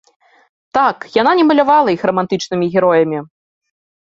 Так, 0.77 0.97
яна 1.21 1.31
не 1.39 1.45
малявала 1.49 1.89
іх 1.97 2.01
рамантычнымі 2.11 2.65
героямі. 2.77 3.17